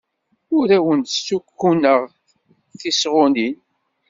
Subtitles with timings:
[0.57, 2.01] Ur awen-d-ssukkuneɣ
[2.79, 3.57] tisɣunin.